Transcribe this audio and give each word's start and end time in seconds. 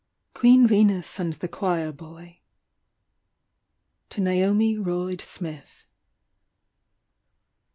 QUEEN 0.33 0.65
VENUS 0.65 1.19
AND 1.19 1.33
THE 1.33 1.47
CHOIR 1.47 1.91
BOY. 1.91 2.39
To 4.09 4.19
Naomi 4.19 4.75
Royde 4.75 5.21
Smith. 5.21 5.85